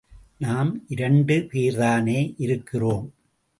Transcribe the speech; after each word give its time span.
நாம் 0.37 0.83
இரண்டு 0.87 1.35
பேர்தானே 1.51 2.33
இருக்கிறோம்? 2.37 3.13